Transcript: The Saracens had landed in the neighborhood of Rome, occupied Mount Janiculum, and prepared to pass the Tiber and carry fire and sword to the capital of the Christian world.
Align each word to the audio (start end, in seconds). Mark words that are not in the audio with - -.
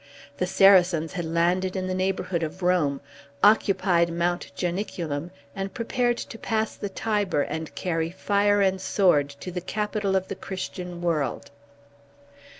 The 0.37 0.47
Saracens 0.47 1.13
had 1.13 1.25
landed 1.25 1.75
in 1.75 1.85
the 1.85 1.93
neighborhood 1.93 2.41
of 2.41 2.63
Rome, 2.63 3.01
occupied 3.43 4.11
Mount 4.11 4.51
Janiculum, 4.55 5.29
and 5.55 5.75
prepared 5.75 6.17
to 6.17 6.39
pass 6.39 6.75
the 6.75 6.89
Tiber 6.89 7.43
and 7.43 7.75
carry 7.75 8.09
fire 8.09 8.61
and 8.61 8.81
sword 8.81 9.29
to 9.29 9.51
the 9.51 9.61
capital 9.61 10.15
of 10.15 10.27
the 10.27 10.33
Christian 10.35 11.03
world. 11.03 11.51